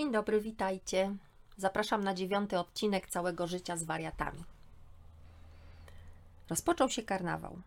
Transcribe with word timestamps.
Dzień 0.00 0.12
dobry, 0.12 0.40
witajcie. 0.40 1.16
Zapraszam 1.56 2.04
na 2.04 2.14
dziewiąty 2.14 2.58
odcinek 2.58 3.06
całego 3.06 3.46
życia 3.46 3.76
z 3.76 3.84
wariatami. 3.84 4.44
Rozpoczął 6.48 6.90
się 6.90 7.02
karnawał. 7.02 7.60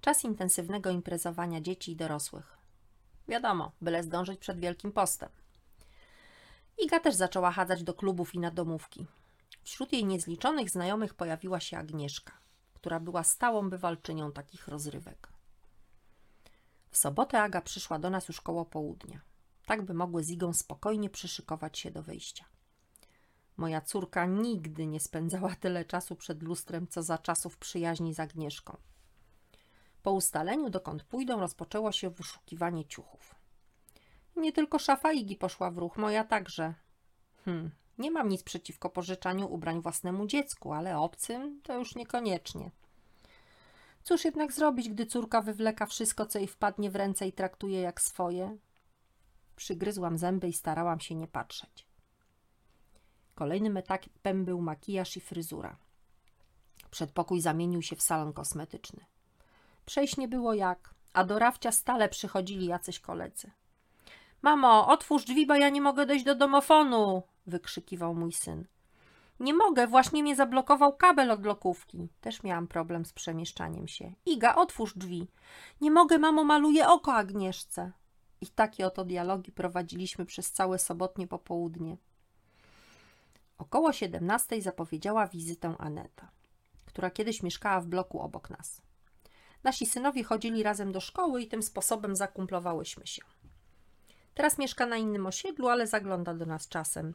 Czas 0.00 0.24
intensywnego 0.24 0.90
imprezowania 0.90 1.60
dzieci 1.60 1.92
i 1.92 1.96
dorosłych. 1.96 2.58
Wiadomo, 3.28 3.72
byle 3.80 4.02
zdążyć 4.02 4.40
przed 4.40 4.60
Wielkim 4.60 4.92
Postem. 4.92 5.28
Iga 6.78 7.00
też 7.00 7.14
zaczęła 7.14 7.50
chadzać 7.50 7.82
do 7.82 7.94
klubów 7.94 8.34
i 8.34 8.38
na 8.38 8.50
domówki. 8.50 9.06
Wśród 9.62 9.92
jej 9.92 10.04
niezliczonych 10.04 10.70
znajomych 10.70 11.14
pojawiła 11.14 11.60
się 11.60 11.78
Agnieszka, 11.78 12.32
która 12.74 13.00
była 13.00 13.24
stałą 13.24 13.70
bywalczynią 13.70 14.32
takich 14.32 14.68
rozrywek. 14.68 15.28
W 16.90 16.96
sobotę 16.96 17.42
Aga 17.42 17.60
przyszła 17.60 17.98
do 17.98 18.10
nas 18.10 18.28
już 18.28 18.40
koło 18.40 18.64
południa 18.64 19.29
tak 19.70 19.82
by 19.82 19.94
mogły 19.94 20.24
z 20.24 20.30
Igą 20.30 20.52
spokojnie 20.52 21.10
przyszykować 21.10 21.78
się 21.78 21.90
do 21.90 22.02
wyjścia. 22.02 22.44
Moja 23.56 23.80
córka 23.80 24.26
nigdy 24.26 24.86
nie 24.86 25.00
spędzała 25.00 25.54
tyle 25.54 25.84
czasu 25.84 26.16
przed 26.16 26.42
lustrem, 26.42 26.86
co 26.88 27.02
za 27.02 27.18
czasów 27.18 27.58
przyjaźni 27.58 28.14
z 28.14 28.20
Agnieszką. 28.20 28.76
Po 30.02 30.12
ustaleniu, 30.12 30.70
dokąd 30.70 31.02
pójdą, 31.02 31.40
rozpoczęło 31.40 31.92
się 31.92 32.10
wyszukiwanie 32.10 32.84
ciuchów. 32.84 33.34
Nie 34.36 34.52
tylko 34.52 34.78
szafa 34.78 35.12
Igi 35.12 35.36
poszła 35.36 35.70
w 35.70 35.78
ruch, 35.78 35.96
moja 35.96 36.24
także. 36.24 36.74
Hmm, 37.44 37.70
nie 37.98 38.10
mam 38.10 38.28
nic 38.28 38.42
przeciwko 38.42 38.90
pożyczaniu 38.90 39.52
ubrań 39.52 39.82
własnemu 39.82 40.26
dziecku, 40.26 40.72
ale 40.72 40.98
obcym 40.98 41.60
to 41.62 41.78
już 41.78 41.94
niekoniecznie. 41.94 42.70
Cóż 44.02 44.24
jednak 44.24 44.52
zrobić, 44.52 44.88
gdy 44.88 45.06
córka 45.06 45.42
wywleka 45.42 45.86
wszystko, 45.86 46.26
co 46.26 46.38
jej 46.38 46.48
wpadnie 46.48 46.90
w 46.90 46.96
ręce 46.96 47.28
i 47.28 47.32
traktuje 47.32 47.80
jak 47.80 48.00
swoje? 48.00 48.58
Przygryzłam 49.60 50.18
zęby 50.18 50.48
i 50.48 50.52
starałam 50.52 51.00
się 51.00 51.14
nie 51.14 51.28
patrzeć. 51.28 51.86
Kolejnym 53.34 53.76
etapem 53.76 54.44
był 54.44 54.60
makijaż 54.60 55.16
i 55.16 55.20
fryzura. 55.20 55.76
Przedpokój 56.90 57.40
zamienił 57.40 57.82
się 57.82 57.96
w 57.96 58.02
salon 58.02 58.32
kosmetyczny. 58.32 59.04
Przejść 59.86 60.16
nie 60.16 60.28
było 60.28 60.54
jak, 60.54 60.94
a 61.12 61.24
do 61.24 61.38
Rawcia 61.38 61.72
stale 61.72 62.08
przychodzili 62.08 62.66
jacyś 62.66 63.00
koledzy. 63.00 63.50
Mamo, 64.42 64.88
otwórz 64.88 65.24
drzwi, 65.24 65.46
bo 65.46 65.54
ja 65.54 65.68
nie 65.68 65.80
mogę 65.80 66.06
dojść 66.06 66.24
do 66.24 66.34
domofonu! 66.34 67.22
wykrzykiwał 67.46 68.14
mój 68.14 68.32
syn. 68.32 68.66
Nie 69.40 69.54
mogę, 69.54 69.86
właśnie 69.86 70.22
mnie 70.22 70.36
zablokował 70.36 70.96
kabel 70.96 71.30
od 71.30 71.40
blokówki. 71.40 72.08
Też 72.20 72.42
miałam 72.42 72.66
problem 72.66 73.04
z 73.04 73.12
przemieszczaniem 73.12 73.88
się. 73.88 74.12
Iga, 74.26 74.54
otwórz 74.54 74.94
drzwi. 74.96 75.28
Nie 75.80 75.90
mogę, 75.90 76.18
mamo, 76.18 76.44
maluje 76.44 76.88
oko 76.88 77.14
Agnieszce. 77.14 77.92
I 78.40 78.46
takie 78.46 78.86
oto 78.86 79.04
dialogi 79.04 79.52
prowadziliśmy 79.52 80.26
przez 80.26 80.52
całe 80.52 80.78
sobotnie 80.78 81.26
popołudnie. 81.26 81.96
Około 83.58 83.92
17 83.92 84.62
zapowiedziała 84.62 85.26
wizytę 85.26 85.74
Aneta, 85.78 86.30
która 86.86 87.10
kiedyś 87.10 87.42
mieszkała 87.42 87.80
w 87.80 87.86
bloku 87.86 88.20
obok 88.20 88.50
nas. 88.50 88.82
Nasi 89.62 89.86
synowie 89.86 90.24
chodzili 90.24 90.62
razem 90.62 90.92
do 90.92 91.00
szkoły 91.00 91.42
i 91.42 91.48
tym 91.48 91.62
sposobem 91.62 92.16
zakumplowałyśmy 92.16 93.06
się. 93.06 93.22
Teraz 94.34 94.58
mieszka 94.58 94.86
na 94.86 94.96
innym 94.96 95.26
osiedlu, 95.26 95.68
ale 95.68 95.86
zagląda 95.86 96.34
do 96.34 96.46
nas 96.46 96.68
czasem, 96.68 97.14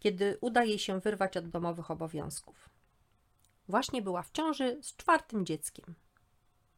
kiedy 0.00 0.38
uda 0.40 0.64
jej 0.64 0.78
się 0.78 1.00
wyrwać 1.00 1.36
od 1.36 1.48
domowych 1.48 1.90
obowiązków. 1.90 2.70
Właśnie 3.68 4.02
była 4.02 4.22
w 4.22 4.30
ciąży 4.30 4.78
z 4.82 4.96
czwartym 4.96 5.46
dzieckiem. 5.46 5.94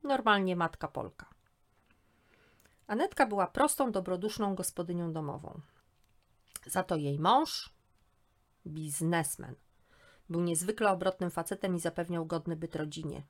Normalnie 0.02 0.56
matka 0.56 0.88
Polka. 0.88 1.26
Anetka 2.92 3.26
była 3.26 3.46
prostą, 3.46 3.92
dobroduszną 3.92 4.54
gospodynią 4.54 5.12
domową. 5.12 5.60
Za 6.66 6.82
to 6.82 6.96
jej 6.96 7.18
mąż, 7.18 7.70
biznesmen, 8.66 9.54
był 10.28 10.40
niezwykle 10.40 10.90
obrotnym 10.90 11.30
facetem 11.30 11.76
i 11.76 11.80
zapewniał 11.80 12.26
godny 12.26 12.56
byt 12.56 12.76
rodzinie. 12.76 13.22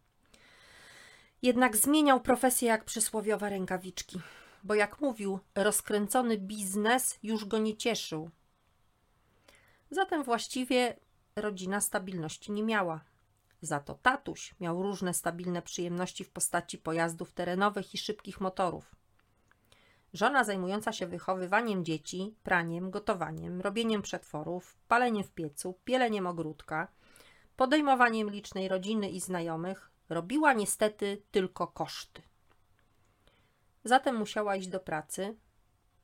Jednak 1.42 1.76
zmieniał 1.76 2.20
profesję 2.20 2.68
jak 2.68 2.84
przysłowiowe 2.84 3.50
rękawiczki, 3.50 4.20
bo 4.62 4.74
jak 4.74 5.00
mówił, 5.00 5.38
rozkręcony 5.54 6.38
biznes 6.38 7.18
już 7.22 7.44
go 7.44 7.58
nie 7.58 7.76
cieszył. 7.76 8.30
Zatem 9.90 10.22
właściwie 10.22 10.96
rodzina 11.36 11.80
stabilności 11.80 12.52
nie 12.52 12.62
miała. 12.62 13.00
Za 13.60 13.80
to 13.80 13.94
tatuś 13.94 14.54
miał 14.60 14.82
różne 14.82 15.14
stabilne 15.14 15.62
przyjemności 15.62 16.24
w 16.24 16.30
postaci 16.30 16.78
pojazdów 16.78 17.32
terenowych 17.32 17.94
i 17.94 17.98
szybkich 17.98 18.40
motorów. 18.40 19.01
Żona 20.12 20.44
zajmująca 20.44 20.92
się 20.92 21.06
wychowywaniem 21.06 21.84
dzieci, 21.84 22.34
praniem, 22.42 22.90
gotowaniem, 22.90 23.60
robieniem 23.60 24.02
przetworów, 24.02 24.76
paleniem 24.88 25.24
w 25.24 25.30
piecu, 25.30 25.78
pieleniem 25.84 26.26
ogródka, 26.26 26.88
podejmowaniem 27.56 28.30
licznej 28.30 28.68
rodziny 28.68 29.10
i 29.10 29.20
znajomych, 29.20 29.90
robiła 30.08 30.52
niestety 30.52 31.22
tylko 31.30 31.66
koszty. 31.66 32.22
Zatem 33.84 34.16
musiała 34.16 34.56
iść 34.56 34.68
do 34.68 34.80
pracy, 34.80 35.36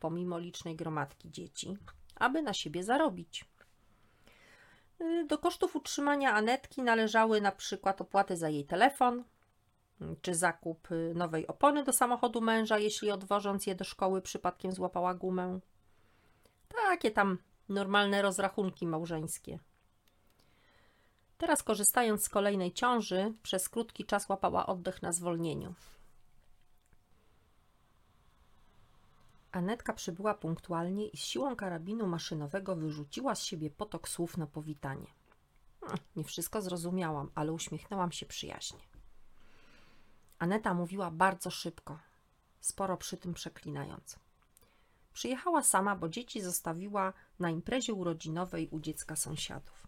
pomimo 0.01 0.39
licznej 0.39 0.77
gromadki 0.77 1.31
dzieci, 1.31 1.77
aby 2.17 2.43
na 2.43 2.53
siebie 2.53 2.85
zarobić. 2.85 3.45
Do 5.27 5.39
kosztów 5.39 5.77
utrzymania 5.77 6.35
Anetki 6.35 6.83
należały 6.83 7.41
na 7.41 7.53
przykład 7.53 8.01
opłaty 8.01 8.37
za 8.37 8.49
jej 8.49 8.65
telefon, 8.65 9.25
czy 10.23 10.35
zakup 10.35 10.91
y, 10.91 11.13
nowej 11.15 11.47
opony 11.47 11.85
do 11.85 11.93
samochodu 11.93 12.41
męża, 12.41 12.79
jeśli 12.79 13.11
odwożąc 13.11 13.67
je 13.67 13.75
do 13.75 13.85
szkoły 13.85 14.23
przypadkiem 14.23 14.73
złapała 14.73 15.15
gumę. 15.15 15.61
Takie 16.69 17.11
tam 17.11 17.39
normalne 17.69 18.23
rozrachunki 18.23 18.87
małżeńskie. 18.87 19.59
Teraz, 21.39 21.63
korzystając 21.63 22.25
z 22.25 22.29
kolejnej 22.29 22.73
ciąży, 22.73 23.33
przez 23.43 23.69
krótki 23.69 24.05
czas 24.05 24.29
łapała 24.29 24.67
oddech 24.67 25.03
na 25.03 25.13
zwolnieniu. 25.13 25.75
Anetka 29.53 29.93
przybyła 29.93 30.35
punktualnie 30.35 31.07
i 31.09 31.17
z 31.17 31.21
siłą 31.21 31.57
karabinu 31.57 32.07
maszynowego 32.07 32.77
wyrzuciła 32.77 33.35
z 33.35 33.43
siebie 33.43 33.71
potok 33.71 34.09
słów 34.09 34.37
na 34.37 34.47
powitanie. 34.47 35.07
Hm, 35.81 35.99
nie 36.17 36.25
wszystko 36.25 36.63
zrozumiałam, 36.63 37.31
ale 37.35 37.53
uśmiechnęłam 37.53 38.13
się 38.13 38.27
przyjaźnie. 38.27 38.98
Aneta 40.39 40.75
mówiła 40.75 41.11
bardzo 41.11 41.51
szybko, 41.51 41.99
sporo 42.61 42.97
przy 42.97 43.17
tym 43.17 43.35
przeklinając. 43.35 44.19
Przyjechała 45.13 45.63
sama, 45.63 45.97
bo 45.97 46.09
dzieci 46.09 46.41
zostawiła 46.41 47.13
na 47.39 47.51
imprezie 47.51 47.95
urodzinowej 47.95 48.69
u 48.69 48.81
dziecka 48.81 49.17
sąsiadów. 49.17 49.87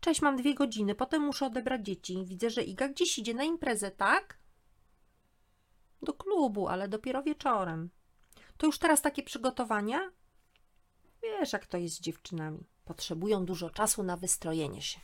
Cześć, 0.00 0.22
mam 0.22 0.36
dwie 0.36 0.54
godziny, 0.54 0.94
potem 0.94 1.22
muszę 1.22 1.46
odebrać 1.46 1.86
dzieci. 1.86 2.24
Widzę, 2.24 2.50
że 2.50 2.62
Iga 2.62 2.88
gdzieś 2.88 3.18
idzie 3.18 3.34
na 3.34 3.44
imprezę, 3.44 3.90
tak? 3.90 4.38
Do 6.02 6.12
klubu, 6.12 6.68
ale 6.68 6.88
dopiero 6.88 7.22
wieczorem. 7.22 7.90
To 8.56 8.66
już 8.66 8.78
teraz 8.78 9.02
takie 9.02 9.22
przygotowania? 9.22 10.10
Wiesz, 11.22 11.52
jak 11.52 11.66
to 11.66 11.78
jest 11.78 11.96
z 11.96 12.00
dziewczynami. 12.00 12.66
Potrzebują 12.84 13.44
dużo 13.44 13.70
czasu 13.70 14.02
na 14.02 14.16
wystrojenie 14.16 14.82
się. 14.82 15.00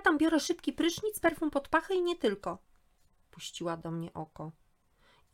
Ja 0.00 0.04
tam 0.04 0.18
biorę 0.18 0.40
szybki 0.40 0.72
prysznic, 0.72 1.20
perfum 1.20 1.50
pod 1.50 1.68
pachę 1.68 1.94
i 1.94 2.02
nie 2.02 2.16
tylko. 2.16 2.58
Puściła 3.30 3.76
do 3.76 3.90
mnie 3.90 4.12
oko. 4.12 4.52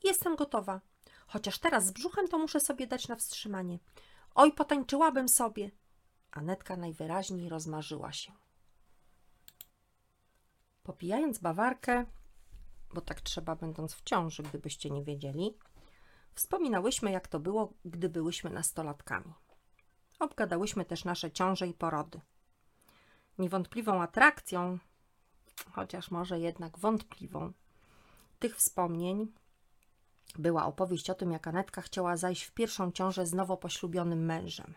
Jestem 0.04 0.36
gotowa. 0.36 0.80
Chociaż 1.26 1.58
teraz 1.58 1.86
z 1.86 1.90
brzuchem 1.90 2.28
to 2.28 2.38
muszę 2.38 2.60
sobie 2.60 2.86
dać 2.86 3.08
na 3.08 3.16
wstrzymanie. 3.16 3.78
Oj, 4.34 4.52
potańczyłabym 4.52 5.28
sobie. 5.28 5.70
Anetka 6.30 6.76
najwyraźniej 6.76 7.48
rozmarzyła 7.48 8.12
się. 8.12 8.32
Popijając 10.82 11.38
bawarkę, 11.38 12.06
bo 12.94 13.00
tak 13.00 13.20
trzeba 13.20 13.56
będąc 13.56 13.94
w 13.94 14.02
ciąży, 14.02 14.42
gdybyście 14.42 14.90
nie 14.90 15.04
wiedzieli, 15.04 15.58
wspominałyśmy, 16.34 17.10
jak 17.10 17.28
to 17.28 17.40
było, 17.40 17.72
gdy 17.84 18.08
byłyśmy 18.08 18.50
nastolatkami. 18.50 19.34
Obgadałyśmy 20.18 20.84
też 20.84 21.04
nasze 21.04 21.30
ciąże 21.30 21.66
i 21.66 21.74
porody. 21.74 22.20
Niewątpliwą 23.38 24.02
atrakcją, 24.02 24.78
chociaż 25.72 26.10
może 26.10 26.40
jednak 26.40 26.78
wątpliwą, 26.78 27.52
tych 28.38 28.56
wspomnień 28.56 29.32
była 30.38 30.66
opowieść 30.66 31.10
o 31.10 31.14
tym, 31.14 31.32
jak 31.32 31.46
Anetka 31.46 31.82
chciała 31.82 32.16
zajść 32.16 32.42
w 32.42 32.52
pierwszą 32.52 32.92
ciążę 32.92 33.26
z 33.26 33.32
nowo 33.34 33.56
poślubionym 33.56 34.24
mężem. 34.24 34.74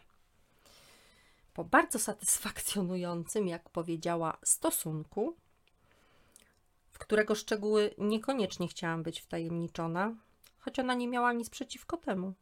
Po 1.54 1.64
bardzo 1.64 2.00
satysfakcjonującym, 2.00 3.48
jak 3.48 3.70
powiedziała, 3.70 4.38
stosunku, 4.44 5.36
w 6.92 7.00
którego 7.00 7.36
szczegóły 7.36 7.96
niekoniecznie 7.98 8.68
chciałam 8.68 9.04
być 9.04 9.22
wtajemniczona, 9.22 10.16
choć 10.60 10.80
ona 10.80 10.94
nie 10.94 11.08
miała 11.08 11.34
nic 11.34 11.50
przeciwko 11.50 11.98
temu. 11.98 12.34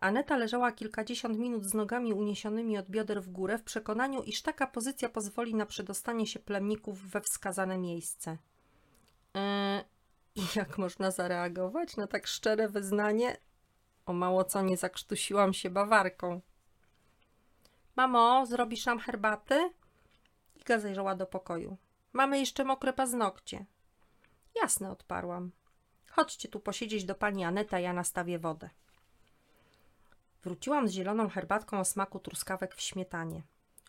Aneta 0.00 0.36
leżała 0.36 0.72
kilkadziesiąt 0.72 1.38
minut 1.38 1.64
z 1.64 1.74
nogami 1.74 2.12
uniesionymi 2.12 2.78
od 2.78 2.90
bioder 2.90 3.22
w 3.22 3.28
górę, 3.28 3.58
w 3.58 3.62
przekonaniu, 3.62 4.22
iż 4.22 4.42
taka 4.42 4.66
pozycja 4.66 5.08
pozwoli 5.08 5.54
na 5.54 5.66
przedostanie 5.66 6.26
się 6.26 6.38
plemników 6.38 7.10
we 7.10 7.20
wskazane 7.20 7.78
miejsce. 7.78 8.36
Yy, 9.34 10.40
jak 10.56 10.78
można 10.78 11.10
zareagować 11.10 11.96
na 11.96 12.06
tak 12.06 12.26
szczere 12.26 12.68
wyznanie? 12.68 13.36
O 14.06 14.12
mało 14.12 14.44
co 14.44 14.62
nie 14.62 14.76
zakrztusiłam 14.76 15.54
się 15.54 15.70
bawarką. 15.70 16.40
Mamo, 17.96 18.46
zrobisz 18.46 18.86
nam 18.86 18.98
herbaty? 18.98 19.70
Iga 20.56 20.78
zajrzała 20.78 21.14
do 21.14 21.26
pokoju. 21.26 21.76
Mamy 22.12 22.38
jeszcze 22.38 22.64
mokre 22.64 22.92
paznokcie. 22.92 23.64
Jasne, 24.62 24.90
odparłam. 24.90 25.50
Chodźcie 26.10 26.48
tu 26.48 26.60
posiedzieć 26.60 27.04
do 27.04 27.14
pani 27.14 27.44
Aneta, 27.44 27.78
ja 27.78 27.92
nastawię 27.92 28.38
wodę. 28.38 28.70
Wróciłam 30.42 30.88
z 30.88 30.92
zieloną 30.92 31.28
herbatką 31.28 31.80
o 31.80 31.84
smaku 31.84 32.18
truskawek 32.18 32.74
w 32.74 32.80
śmietanie. 32.80 33.42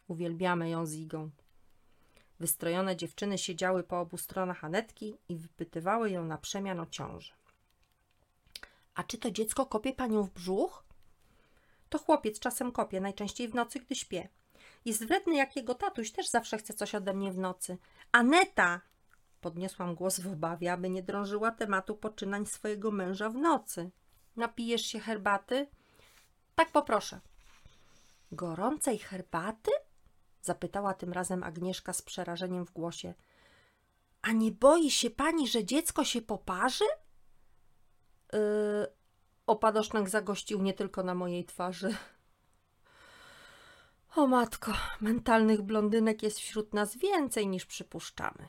Uwielbiamy 0.08 0.70
ją 0.70 0.86
z 0.86 0.94
Igą. 0.94 1.30
Wystrojone 2.40 2.96
dziewczyny 2.96 3.38
siedziały 3.38 3.84
po 3.84 4.00
obu 4.00 4.18
stronach 4.18 4.64
Anetki 4.64 5.18
i 5.30 5.36
wypytywały 5.36 6.12
ją 6.12 6.26
na 6.26 6.38
przemian 6.38 6.80
o 6.80 6.86
ciąży. 6.86 7.32
A 8.96 9.04
czy 9.04 9.18
to 9.18 9.32
dziecko 9.32 9.66
kopie 9.66 9.94
panią 9.94 10.24
w 10.24 10.32
brzuch? 10.32 10.84
To 11.90 12.00
chłopiec 12.00 12.40
czasem 12.40 12.72
kopie, 12.72 13.02
najczęściej 13.02 13.48
w 13.48 13.56
nocy, 13.56 13.80
gdy 13.80 13.96
śpię. 13.96 14.30
Jest 14.86 15.06
wredny 15.06 15.36
jak 15.36 15.56
jego 15.56 15.76
tatuś, 15.76 16.12
też 16.12 16.30
zawsze 16.30 16.58
chce 16.58 16.74
coś 16.74 16.96
ode 16.96 17.14
mnie 17.14 17.32
w 17.32 17.38
nocy. 17.38 17.78
Aneta! 18.12 18.82
Podniosłam 19.42 19.96
głos 19.96 20.20
w 20.20 20.28
obawie, 20.28 20.74
aby 20.74 20.90
nie 20.90 21.04
drążyła 21.04 21.52
tematu 21.52 21.96
poczynań 21.96 22.46
swojego 22.46 22.92
męża 22.92 23.30
w 23.30 23.36
nocy. 23.36 23.92
Napijesz 24.36 24.86
się 24.86 25.00
herbaty? 25.00 25.68
Tak 26.62 26.72
poproszę. 26.72 27.20
Gorącej 28.32 29.00
herbaty? 29.00 29.72
Zapytała 30.42 30.94
tym 30.94 31.14
razem 31.14 31.44
Agnieszka 31.44 31.94
z 31.94 32.02
przerażeniem 32.02 32.66
w 32.66 32.72
głosie. 32.72 33.14
A 34.22 34.32
nie 34.32 34.52
boi 34.52 34.92
się 34.92 35.10
pani, 35.10 35.48
że 35.48 35.66
dziecko 35.66 36.06
się 36.06 36.22
poparzy? 36.22 36.86
Yy, 38.34 40.08
zagościł 40.08 40.62
nie 40.62 40.74
tylko 40.74 41.04
na 41.04 41.16
mojej 41.16 41.46
twarzy. 41.46 41.96
O 44.16 44.28
matko, 44.28 44.74
mentalnych 45.02 45.62
blondynek 45.62 46.24
jest 46.24 46.40
wśród 46.40 46.74
nas 46.74 46.98
więcej 46.98 47.48
niż 47.48 47.66
przypuszczamy. 47.66 48.48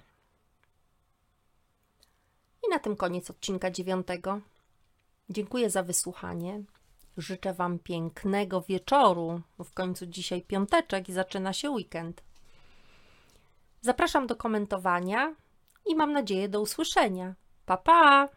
I 2.67 2.71
na 2.71 2.79
tym 2.79 2.97
koniec 2.97 3.31
odcinka 3.31 3.71
dziewiątego. 3.71 4.41
Dziękuję 5.31 5.71
za 5.71 5.83
wysłuchanie. 5.83 6.63
Życzę 7.17 7.55
Wam 7.55 7.79
pięknego 7.79 8.61
wieczoru. 8.61 9.41
W 9.65 9.75
końcu 9.75 10.07
dzisiaj 10.07 10.43
piąteczek 10.43 11.09
i 11.09 11.13
zaczyna 11.13 11.53
się 11.53 11.71
weekend. 11.71 12.23
Zapraszam 13.81 14.27
do 14.27 14.37
komentowania 14.37 15.35
i 15.87 15.95
mam 15.95 16.13
nadzieję 16.13 16.49
do 16.49 16.61
usłyszenia. 16.61 17.35
Pa 17.67 17.77
pa! 17.77 18.29